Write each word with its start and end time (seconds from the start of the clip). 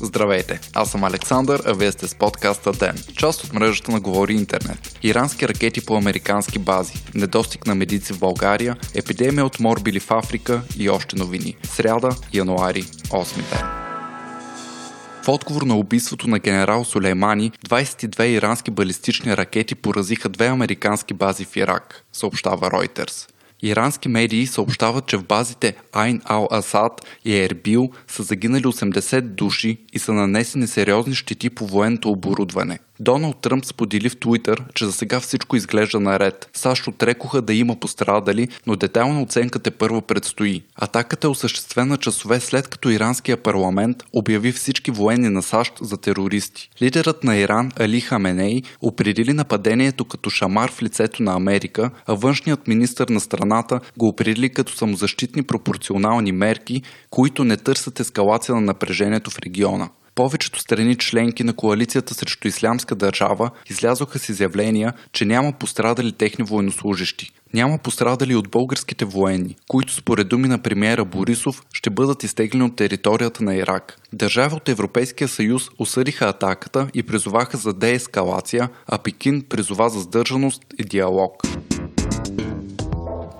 Здравейте, 0.00 0.60
аз 0.74 0.90
съм 0.90 1.04
Александър, 1.04 1.62
а 1.66 1.72
вие 1.72 1.92
сте 1.92 2.08
с 2.08 2.14
подкаста 2.14 2.72
ДЕН, 2.72 2.96
част 3.16 3.44
от 3.44 3.52
мрежата 3.52 3.92
на 3.92 4.00
Говори 4.00 4.34
Интернет. 4.34 4.98
Ирански 5.02 5.48
ракети 5.48 5.86
по 5.86 5.96
американски 5.96 6.58
бази, 6.58 6.94
недостиг 7.14 7.66
на 7.66 7.74
медици 7.74 8.12
в 8.12 8.18
България, 8.18 8.76
епидемия 8.94 9.46
от 9.46 9.60
морбили 9.60 10.00
в 10.00 10.10
Африка 10.10 10.62
и 10.78 10.90
още 10.90 11.16
новини. 11.16 11.56
Сряда, 11.62 12.16
януари, 12.32 12.82
8 12.82 13.36
ден. 13.36 13.66
В 15.22 15.28
отговор 15.28 15.62
на 15.62 15.76
убийството 15.76 16.28
на 16.28 16.38
генерал 16.38 16.84
Сулеймани, 16.84 17.52
22 17.68 18.24
ирански 18.24 18.70
балистични 18.70 19.36
ракети 19.36 19.74
поразиха 19.74 20.28
две 20.28 20.46
американски 20.46 21.14
бази 21.14 21.44
в 21.44 21.56
Ирак, 21.56 22.04
съобщава 22.12 22.70
Reuters. 22.70 23.28
Ирански 23.62 24.08
медии 24.08 24.46
съобщават, 24.46 25.06
че 25.06 25.16
в 25.16 25.24
базите 25.24 25.76
Айн 25.92 26.20
Ал 26.24 26.48
Асад 26.50 27.06
и 27.24 27.36
Ербил 27.36 27.90
са 28.08 28.22
загинали 28.22 28.64
80 28.64 29.20
души 29.20 29.78
и 29.92 29.98
са 29.98 30.12
нанесени 30.12 30.66
сериозни 30.66 31.14
щети 31.14 31.50
по 31.50 31.66
военното 31.66 32.10
оборудване– 32.10 32.78
Доналд 33.02 33.36
Тръмп 33.36 33.64
сподели 33.64 34.08
в 34.08 34.16
Твитър, 34.16 34.64
че 34.74 34.86
за 34.86 34.92
сега 34.92 35.20
всичко 35.20 35.56
изглежда 35.56 36.00
наред. 36.00 36.50
САЩ 36.52 36.86
отрекоха 36.86 37.42
да 37.42 37.54
има 37.54 37.76
пострадали, 37.76 38.48
но 38.66 38.76
детайлна 38.76 39.22
оценка 39.22 39.58
те 39.58 39.70
първо 39.70 40.02
предстои. 40.02 40.62
Атаката 40.76 41.26
е 41.26 41.30
осъществена 41.30 41.96
часове 41.96 42.40
след 42.40 42.68
като 42.68 42.90
иранския 42.90 43.36
парламент 43.36 44.04
обяви 44.12 44.52
всички 44.52 44.90
военни 44.90 45.28
на 45.28 45.42
САЩ 45.42 45.72
за 45.80 45.96
терористи. 45.96 46.70
Лидерът 46.82 47.24
на 47.24 47.36
Иран 47.36 47.72
Али 47.80 48.00
Хаменей 48.00 48.62
определи 48.82 49.32
нападението 49.32 50.04
като 50.04 50.30
шамар 50.30 50.70
в 50.70 50.82
лицето 50.82 51.22
на 51.22 51.34
Америка, 51.34 51.90
а 52.06 52.14
външният 52.14 52.68
министр 52.68 53.06
на 53.10 53.20
страната 53.20 53.80
го 53.96 54.08
определи 54.08 54.48
като 54.48 54.72
самозащитни 54.72 55.42
пропорционални 55.42 56.32
мерки, 56.32 56.82
които 57.10 57.44
не 57.44 57.56
търсят 57.56 58.00
ескалация 58.00 58.54
на 58.54 58.60
напрежението 58.60 59.30
в 59.30 59.38
региона. 59.38 59.88
Повечето 60.14 60.60
страни 60.60 60.96
членки 60.96 61.44
на 61.44 61.52
коалицията 61.52 62.14
срещу 62.14 62.48
ислямска 62.48 62.94
държава 62.94 63.50
излязоха 63.70 64.18
с 64.18 64.28
изявления, 64.28 64.92
че 65.12 65.24
няма 65.24 65.52
пострадали 65.52 66.12
техни 66.12 66.44
военнослужащи. 66.44 67.32
Няма 67.54 67.78
пострадали 67.78 68.34
от 68.34 68.50
българските 68.50 69.04
военни, 69.04 69.56
които 69.68 69.94
според 69.94 70.28
думи 70.28 70.48
на 70.48 70.58
премиера 70.58 71.04
Борисов 71.04 71.62
ще 71.72 71.90
бъдат 71.90 72.22
изтеглени 72.22 72.64
от 72.64 72.76
територията 72.76 73.44
на 73.44 73.56
Ирак. 73.56 73.98
Държави 74.12 74.54
от 74.54 74.68
Европейския 74.68 75.28
съюз 75.28 75.68
осъдиха 75.78 76.24
атаката 76.24 76.88
и 76.94 77.02
призоваха 77.02 77.56
за 77.56 77.72
деескалация, 77.72 78.68
а 78.86 78.98
Пекин 78.98 79.42
призова 79.48 79.88
за 79.88 80.00
сдържаност 80.00 80.62
и 80.78 80.84
диалог. 80.84 81.42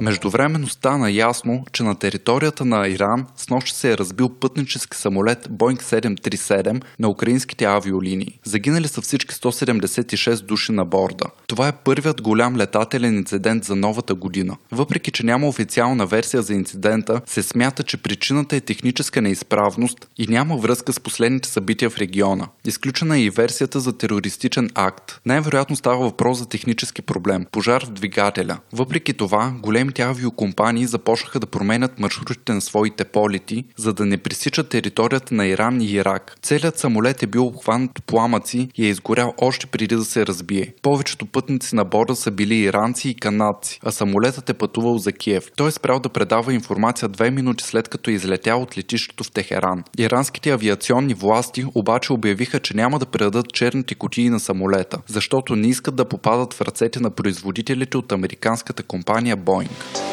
Междувременно 0.02 0.68
стана 0.68 1.10
ясно, 1.10 1.64
че 1.72 1.82
на 1.82 1.94
територията 1.94 2.64
на 2.64 2.88
Иран 2.88 3.26
с 3.36 3.48
нощ 3.50 3.74
се 3.74 3.92
е 3.92 3.98
разбил 3.98 4.28
пътнически 4.28 4.96
самолет 4.96 5.48
Boeing 5.48 5.82
737 5.82 6.82
на 6.98 7.08
украинските 7.08 7.64
авиолинии. 7.64 8.38
Загинали 8.44 8.88
са 8.88 9.00
всички 9.00 9.34
176 9.34 10.42
души 10.42 10.72
на 10.72 10.84
борда. 10.84 11.24
Това 11.46 11.68
е 11.68 11.72
първият 11.72 12.22
голям 12.22 12.56
летателен 12.56 13.16
инцидент 13.16 13.64
за 13.64 13.76
новата 13.76 14.14
година. 14.14 14.56
Въпреки, 14.72 15.10
че 15.10 15.26
няма 15.26 15.48
официална 15.48 16.06
версия 16.06 16.42
за 16.42 16.54
инцидента, 16.54 17.20
се 17.26 17.42
смята, 17.42 17.82
че 17.82 17.96
причината 17.96 18.56
е 18.56 18.60
техническа 18.60 19.22
неизправност 19.22 20.08
и 20.18 20.26
няма 20.26 20.56
връзка 20.56 20.92
с 20.92 21.00
последните 21.00 21.48
събития 21.48 21.90
в 21.90 21.98
региона. 21.98 22.48
Изключена 22.64 23.16
е 23.16 23.22
и 23.22 23.30
версията 23.30 23.80
за 23.80 23.98
терористичен 23.98 24.70
акт. 24.74 25.20
Най-вероятно 25.26 25.76
става 25.76 25.96
въпрос 25.96 26.38
за 26.38 26.48
технически 26.48 27.02
проблем– 27.02 27.46
пожар 27.52 27.84
в 27.86 27.90
двигателя. 27.90 28.58
Въпреки 28.72 29.12
това, 29.12 29.54
големи 29.62 29.91
големите 29.92 30.02
авиокомпании 30.02 30.86
започнаха 30.86 31.40
да 31.40 31.46
променят 31.46 31.98
маршрутите 31.98 32.52
на 32.52 32.60
своите 32.60 33.04
полети, 33.04 33.64
за 33.76 33.92
да 33.92 34.06
не 34.06 34.18
пресичат 34.18 34.68
територията 34.68 35.34
на 35.34 35.46
Иран 35.46 35.80
и 35.80 35.90
Ирак. 35.90 36.36
Целият 36.42 36.78
самолет 36.78 37.22
е 37.22 37.26
бил 37.26 37.46
обхванат 37.46 37.98
от 37.98 38.04
пламъци 38.04 38.68
и 38.74 38.86
е 38.86 38.88
изгорял 38.88 39.34
още 39.38 39.66
преди 39.66 39.96
да 39.96 40.04
се 40.04 40.26
разбие. 40.26 40.74
Повечето 40.82 41.26
пътници 41.26 41.74
на 41.74 41.84
борда 41.84 42.16
са 42.16 42.30
били 42.30 42.54
иранци 42.54 43.08
и 43.08 43.14
канадци, 43.14 43.80
а 43.84 43.90
самолетът 43.90 44.50
е 44.50 44.54
пътувал 44.54 44.98
за 44.98 45.12
Киев. 45.12 45.44
Той 45.56 45.68
е 45.68 45.70
спрял 45.70 46.00
да 46.00 46.08
предава 46.08 46.54
информация 46.54 47.08
две 47.08 47.30
минути 47.30 47.64
след 47.64 47.88
като 47.88 48.10
е 48.10 48.12
излетял 48.12 48.62
от 48.62 48.78
летището 48.78 49.24
в 49.24 49.30
Техеран. 49.30 49.84
Иранските 49.98 50.50
авиационни 50.50 51.14
власти 51.14 51.64
обаче 51.74 52.12
обявиха, 52.12 52.60
че 52.60 52.76
няма 52.76 52.98
да 52.98 53.06
предадат 53.06 53.52
черните 53.52 53.94
кутии 53.94 54.30
на 54.30 54.40
самолета, 54.40 54.98
защото 55.06 55.56
не 55.56 55.68
искат 55.68 55.94
да 55.96 56.04
попадат 56.04 56.54
в 56.54 56.60
ръцете 56.60 57.00
на 57.00 57.10
производителите 57.10 57.96
от 57.96 58.12
американската 58.12 58.82
компания 58.82 59.36
Boeing. 59.36 59.71
Funk. 59.72 60.11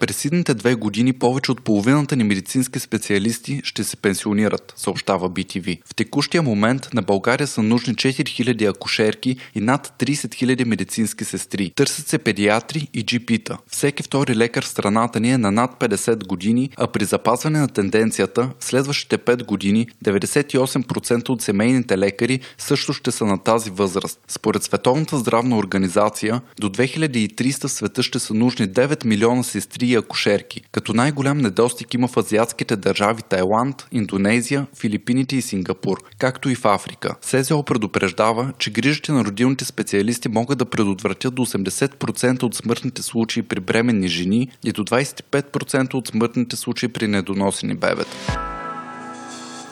През 0.00 0.24
идните 0.24 0.54
две 0.54 0.74
години 0.74 1.12
повече 1.12 1.52
от 1.52 1.62
половината 1.62 2.16
ни 2.16 2.24
медицински 2.24 2.78
специалисти 2.78 3.60
ще 3.64 3.84
се 3.84 3.96
пенсионират, 3.96 4.72
съобщава 4.76 5.30
BTV. 5.30 5.78
В 5.86 5.94
текущия 5.94 6.42
момент 6.42 6.88
на 6.94 7.02
България 7.02 7.46
са 7.46 7.62
нужни 7.62 7.94
4000 7.94 8.70
акушерки 8.70 9.36
и 9.54 9.60
над 9.60 9.94
30 9.98 10.12
000 10.12 10.64
медицински 10.64 11.24
сестри. 11.24 11.72
Търсят 11.76 12.08
се 12.08 12.18
педиатри 12.18 12.88
и 12.94 13.02
джипита. 13.02 13.58
Всеки 13.66 14.02
втори 14.02 14.36
лекар 14.36 14.62
в 14.64 14.68
страната 14.68 15.20
ни 15.20 15.30
е 15.30 15.38
на 15.38 15.50
над 15.50 15.70
50 15.80 16.26
години, 16.26 16.70
а 16.76 16.86
при 16.86 17.04
запазване 17.04 17.58
на 17.58 17.68
тенденцията, 17.68 18.50
следващите 18.60 19.18
5 19.18 19.44
години 19.44 19.86
98% 20.04 21.28
от 21.28 21.42
семейните 21.42 21.98
лекари 21.98 22.40
също 22.58 22.92
ще 22.92 23.10
са 23.10 23.24
на 23.24 23.38
тази 23.38 23.70
възраст. 23.70 24.20
Според 24.28 24.62
Световната 24.62 25.18
здравна 25.18 25.58
организация, 25.58 26.40
до 26.60 26.68
2300 26.68 27.66
в 27.66 27.70
света 27.70 28.02
ще 28.02 28.18
са 28.18 28.34
нужни 28.34 28.68
9 28.68 29.04
милиона 29.04 29.42
сестри 29.42 29.85
и 29.86 29.96
акушерки, 29.96 30.62
като 30.72 30.92
най-голям 30.92 31.38
недостиг 31.38 31.94
има 31.94 32.08
в 32.08 32.16
азиатските 32.16 32.76
държави 32.76 33.22
Тайланд, 33.22 33.86
Индонезия, 33.92 34.66
Филипините 34.80 35.36
и 35.36 35.42
Сингапур, 35.42 35.98
както 36.18 36.50
и 36.50 36.54
в 36.54 36.64
Африка. 36.64 37.14
СЗО 37.20 37.62
предупреждава, 37.62 38.52
че 38.58 38.70
грижите 38.70 39.12
на 39.12 39.24
родилните 39.24 39.64
специалисти 39.64 40.28
могат 40.28 40.58
да 40.58 40.64
предотвратят 40.64 41.34
до 41.34 41.46
80% 41.46 42.42
от 42.42 42.54
смъртните 42.54 43.02
случаи 43.02 43.42
при 43.42 43.60
бременни 43.60 44.08
жени 44.08 44.48
и 44.64 44.72
до 44.72 44.84
25% 44.84 45.94
от 45.94 46.08
смъртните 46.08 46.56
случаи 46.56 46.88
при 46.88 47.08
недоносени 47.08 47.74
бебета. 47.74 48.45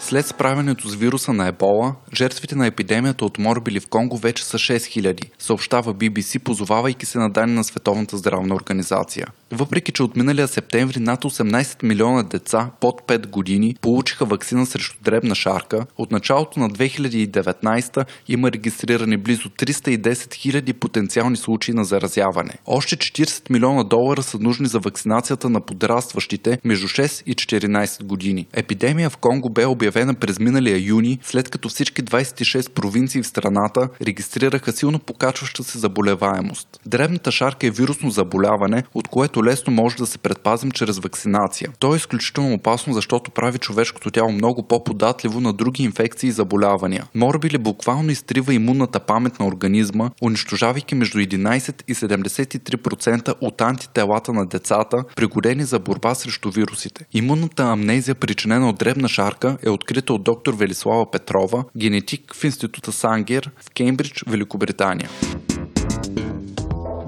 След 0.07 0.27
справянето 0.27 0.89
с 0.89 0.95
вируса 0.95 1.33
на 1.33 1.47
ебола, 1.47 1.95
жертвите 2.15 2.55
на 2.55 2.67
епидемията 2.67 3.25
от 3.25 3.39
морбили 3.39 3.81
в 3.81 3.89
Конго 3.89 4.17
вече 4.17 4.45
са 4.45 4.59
6000, 4.59 5.31
съобщава 5.39 5.95
BBC, 5.95 6.39
позовавайки 6.39 7.07
се 7.07 7.19
на 7.19 7.31
данни 7.31 7.55
на 7.55 7.65
Световната 7.65 8.17
здравна 8.17 8.55
организация. 8.55 9.27
Въпреки, 9.53 9.93
че 9.93 10.03
от 10.03 10.17
миналия 10.17 10.49
септември 10.49 11.01
над 11.01 11.25
18 11.25 11.83
милиона 11.83 12.23
деца 12.23 12.71
под 12.81 13.03
5 13.07 13.27
години 13.27 13.77
получиха 13.81 14.25
вакцина 14.25 14.67
срещу 14.67 14.97
дребна 15.03 15.35
шарка, 15.35 15.87
от 15.97 16.13
началото 16.13 16.61
на 16.61 16.71
2019 16.71 18.05
има 18.29 18.53
регистрирани 18.53 19.17
близо 19.17 19.49
310 19.49 20.35
хиляди 20.35 20.73
потенциални 20.73 21.37
случаи 21.37 21.75
на 21.75 21.85
заразяване. 21.85 22.55
Още 22.67 22.97
40 22.97 23.51
милиона 23.51 23.85
долара 23.85 24.23
са 24.23 24.39
нужни 24.39 24.67
за 24.67 24.79
вакцинацията 24.79 25.49
на 25.49 25.61
подрастващите 25.61 26.59
между 26.65 26.89
6 26.89 27.23
и 27.27 27.35
14 27.35 28.03
години. 28.03 28.47
Епидемия 28.53 29.11
в 29.11 29.17
Конго 29.17 29.51
бе 29.51 29.67
обявена 29.67 29.94
през 29.95 30.39
миналия 30.39 30.79
юни, 30.79 31.19
след 31.23 31.49
като 31.49 31.69
всички 31.69 32.05
26 32.05 32.71
провинции 32.71 33.23
в 33.23 33.27
страната 33.27 33.89
регистрираха 34.03 34.73
силно 34.73 34.99
покачваща 34.99 35.65
се 35.65 35.79
заболеваемост. 35.79 36.69
Дребната 36.87 37.33
шарка 37.33 37.67
е 37.67 37.71
вирусно 37.71 38.11
заболяване, 38.11 38.83
от 38.95 39.09
което 39.09 39.45
лесно 39.45 39.73
може 39.73 39.97
да 39.97 40.07
се 40.07 40.19
предпазим 40.19 40.71
чрез 40.71 40.99
вакцинация. 40.99 41.71
То 41.79 41.95
е 41.95 41.97
изключително 41.97 42.55
опасно, 42.55 42.93
защото 42.93 43.31
прави 43.31 43.59
човешкото 43.59 44.11
тяло 44.11 44.33
много 44.33 44.63
по-податливо 44.63 45.41
на 45.41 45.53
други 45.53 45.83
инфекции 45.83 46.29
и 46.29 46.33
заболявания. 46.33 47.05
Морбили 47.15 47.59
буквално 47.59 48.11
изтрива 48.11 48.55
имунната 48.55 49.01
памет 49.01 49.41
на 49.41 49.47
организма, 49.47 50.11
унищожавайки 50.23 50.95
между 50.95 51.19
11 51.19 51.83
и 51.89 51.95
73% 51.95 53.35
от 53.41 53.61
антителата 53.61 54.33
на 54.33 54.47
децата, 54.47 55.05
пригодени 55.17 55.65
за 55.65 55.79
борба 55.79 56.15
срещу 56.15 56.51
вирусите. 56.51 57.05
Имунната 57.13 57.63
амнезия, 57.63 58.15
причинена 58.15 58.69
от 58.69 58.79
дребна 58.79 59.09
шарка, 59.09 59.57
е 59.63 59.71
открита 59.85 60.15
от 60.15 60.23
доктор 60.23 60.55
Велислава 60.55 61.11
Петрова, 61.11 61.65
генетик 61.77 62.35
в 62.35 62.45
института 62.45 62.93
Сангер 62.93 63.51
в 63.57 63.71
Кеймбридж, 63.71 64.23
Великобритания. 64.27 65.09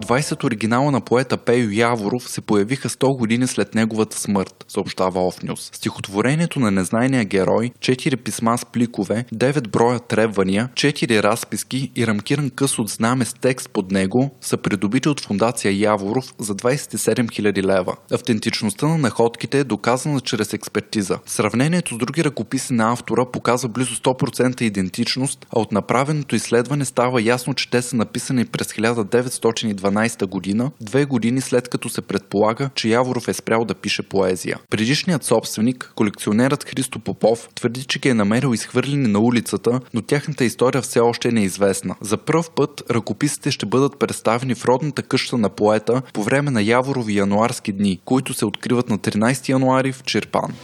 20 0.07 0.45
оригинала 0.45 0.91
на 0.91 1.01
поета 1.01 1.37
Пейо 1.37 1.71
Яворов 1.71 2.31
се 2.31 2.41
появиха 2.41 2.89
100 2.89 3.19
години 3.19 3.47
след 3.47 3.75
неговата 3.75 4.19
смърт, 4.19 4.65
съобщава 4.69 5.27
Офнюс. 5.27 5.71
Стихотворението 5.73 6.61
на 6.61 6.71
незнайния 6.71 7.25
герой, 7.25 7.71
4 7.79 8.17
писма 8.17 8.59
с 8.59 8.65
пликове, 8.65 9.25
9 9.35 9.69
броя 9.69 10.01
требвания, 10.01 10.69
4 10.75 11.23
разписки 11.23 11.93
и 11.97 12.07
рамкиран 12.07 12.51
къс 12.51 12.79
от 12.79 12.89
знаме 12.89 13.25
с 13.25 13.35
текст 13.35 13.71
под 13.71 13.91
него 13.91 14.31
са 14.41 14.57
придобити 14.57 15.09
от 15.09 15.21
фундация 15.21 15.79
Яворов 15.79 16.35
за 16.39 16.55
27 16.55 16.97
000 16.97 17.63
лева. 17.63 17.97
Автентичността 18.13 18.89
на 18.89 18.99
находките 18.99 19.59
е 19.59 19.65
доказана 19.65 20.21
чрез 20.21 20.53
експертиза. 20.53 21.19
Сравнението 21.27 21.95
с 21.95 21.99
други 21.99 22.25
ръкописи 22.25 22.73
на 22.73 22.93
автора 22.93 23.25
показва 23.33 23.69
близо 23.69 23.95
100% 23.95 24.63
идентичност, 24.63 25.47
а 25.57 25.61
от 25.61 25.73
направеното 25.73 26.37
изследване 26.37 26.85
става 26.85 27.23
ясно, 27.23 27.55
че 27.55 27.71
те 27.71 27.83
са 27.83 27.97
написани 27.97 28.45
през 28.45 28.69
1912 28.73 29.96
2012 29.97 30.27
година, 30.27 30.71
две 30.81 31.05
години 31.05 31.41
след 31.41 31.69
като 31.69 31.89
се 31.89 32.03
предполага, 32.03 32.71
че 32.75 32.89
Яворов 32.89 33.29
е 33.29 33.33
спрял 33.33 33.65
да 33.65 33.75
пише 33.75 34.03
поезия. 34.03 34.59
Предишният 34.71 35.25
собственик, 35.25 35.93
колекционерът 35.95 36.65
Христо 36.65 36.99
Попов, 36.99 37.49
твърди, 37.55 37.85
че 37.85 37.99
ги 37.99 38.09
е 38.09 38.15
намерил 38.15 38.55
изхвърлени 38.55 39.09
на 39.09 39.19
улицата, 39.19 39.81
но 39.95 40.03
тяхната 40.03 40.45
история 40.45 40.83
все 40.83 41.01
още 41.01 41.29
е 41.29 41.33
неизвестна. 41.33 41.95
За 42.01 42.17
пръв 42.17 42.51
път 42.51 42.83
ръкописите 42.91 43.51
ще 43.51 43.67
бъдат 43.67 43.99
представени 43.99 44.55
в 44.55 44.65
родната 44.65 45.03
къща 45.03 45.39
на 45.39 45.49
поета 45.49 46.03
по 46.15 46.23
време 46.23 46.51
на 46.51 46.63
Яворови 46.63 47.17
януарски 47.17 47.73
дни, 47.73 48.01
които 48.05 48.35
се 48.35 48.47
откриват 48.47 48.89
на 48.89 48.99
13 48.99 49.49
януари 49.49 49.93
в 49.93 50.03
Черпан. 50.03 50.55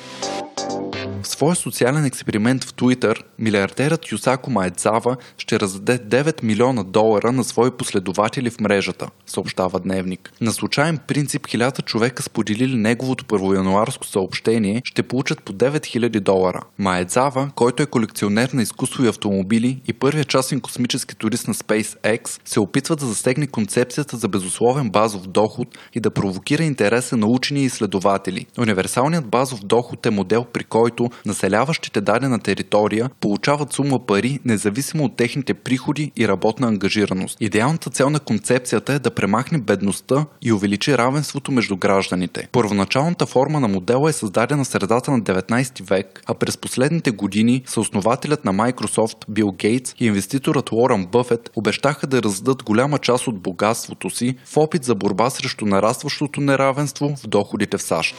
В 1.22 1.28
своя 1.28 1.56
социален 1.56 2.04
експеримент 2.04 2.64
в 2.64 2.74
Twitter, 2.74 3.22
милиардерът 3.38 4.12
Юсако 4.12 4.50
Маедзава 4.50 5.16
ще 5.38 5.60
раздаде 5.60 5.98
9 5.98 6.42
милиона 6.42 6.82
долара 6.82 7.32
на 7.32 7.44
свои 7.44 7.70
последователи 7.70 8.50
в 8.50 8.60
мрежата, 8.60 9.08
съобщава 9.26 9.80
Дневник. 9.80 10.32
На 10.40 10.52
случайен 10.52 10.98
принцип 11.08 11.42
1000 11.42 11.84
човека 11.84 12.22
споделили 12.22 12.76
неговото 12.76 13.24
първоянуарско 13.24 14.06
съобщение 14.06 14.82
ще 14.84 15.02
получат 15.02 15.42
по 15.42 15.52
9000 15.52 16.20
долара. 16.20 16.60
Маедзава, 16.78 17.50
който 17.54 17.82
е 17.82 17.86
колекционер 17.86 18.48
на 18.48 18.62
изкуство 18.62 19.04
и 19.04 19.08
автомобили 19.08 19.80
и 19.86 19.92
първият 19.92 20.28
частен 20.28 20.60
космически 20.60 21.16
турист 21.16 21.48
на 21.48 21.54
SpaceX, 21.54 22.40
се 22.44 22.60
опитва 22.60 22.96
да 22.96 23.06
засегне 23.06 23.46
концепцията 23.46 24.16
за 24.16 24.28
безусловен 24.28 24.90
базов 24.90 25.26
доход 25.26 25.68
и 25.94 26.00
да 26.00 26.10
провокира 26.10 26.62
интереса 26.62 27.16
на 27.16 27.26
учени 27.26 27.60
и 27.60 27.64
изследователи. 27.64 28.46
Универсалният 28.58 29.26
базов 29.26 29.64
доход 29.64 30.06
е 30.06 30.10
модел, 30.10 30.44
при 30.44 30.64
който 30.64 31.11
населяващите 31.26 32.00
дадена 32.00 32.38
територия 32.38 33.10
получават 33.20 33.72
сума 33.72 34.06
пари, 34.06 34.40
независимо 34.44 35.04
от 35.04 35.16
техните 35.16 35.54
приходи 35.54 36.12
и 36.16 36.28
работна 36.28 36.68
ангажираност. 36.68 37.36
Идеалната 37.40 37.90
цел 37.90 38.10
на 38.10 38.20
концепцията 38.20 38.92
е 38.92 38.98
да 38.98 39.10
премахне 39.10 39.58
бедността 39.58 40.26
и 40.42 40.52
увеличи 40.52 40.98
равенството 40.98 41.52
между 41.52 41.76
гражданите. 41.76 42.48
Първоначалната 42.52 43.26
форма 43.26 43.60
на 43.60 43.68
модела 43.68 44.10
е 44.10 44.12
създадена 44.12 44.64
средата 44.64 45.10
на 45.10 45.20
19 45.20 45.82
век, 45.82 46.22
а 46.26 46.34
през 46.34 46.56
последните 46.56 47.10
години 47.10 47.62
съоснователят 47.66 48.44
на 48.44 48.54
Microsoft 48.54 49.16
Бил 49.28 49.52
Гейтс 49.52 49.94
и 50.00 50.06
инвеститорът 50.06 50.72
Уорън 50.72 51.06
Бъфет 51.06 51.50
обещаха 51.56 52.06
да 52.06 52.22
раздадат 52.22 52.62
голяма 52.62 52.98
част 52.98 53.26
от 53.26 53.38
богатството 53.38 54.10
си 54.10 54.36
в 54.44 54.56
опит 54.56 54.84
за 54.84 54.94
борба 54.94 55.30
срещу 55.30 55.66
нарастващото 55.66 56.40
неравенство 56.40 57.16
в 57.24 57.26
доходите 57.26 57.78
в 57.78 57.82
САЩ. 57.82 58.14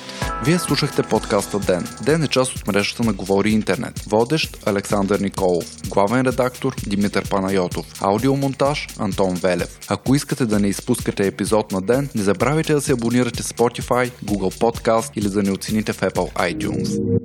Вие 0.45 0.59
слушахте 0.59 1.03
подкаста 1.03 1.59
Ден. 1.59 1.87
Ден 2.05 2.23
е 2.23 2.27
част 2.27 2.55
от 2.55 2.67
мрежата 2.83 3.03
на 3.03 3.13
Говори 3.13 3.49
Интернет. 3.49 3.99
Водещ 4.07 4.57
Александър 4.65 5.19
Николов. 5.19 5.65
Главен 5.87 6.21
редактор 6.21 6.75
Димитър 6.87 7.29
Панайотов. 7.29 7.85
Аудиомонтаж 8.01 8.87
Антон 8.99 9.35
Велев. 9.35 9.79
Ако 9.87 10.15
искате 10.15 10.45
да 10.45 10.59
не 10.59 10.67
изпускате 10.67 11.27
епизод 11.27 11.71
на 11.71 11.81
ден, 11.81 12.09
не 12.15 12.23
забравяйте 12.23 12.73
да 12.73 12.81
се 12.81 12.91
абонирате 12.91 13.43
в 13.43 13.45
Spotify, 13.45 14.11
Google 14.25 14.59
Podcast 14.59 15.11
или 15.15 15.29
да 15.29 15.43
ни 15.43 15.51
оцените 15.51 15.93
в 15.93 16.01
Apple 16.01 16.33
iTunes. 16.33 17.21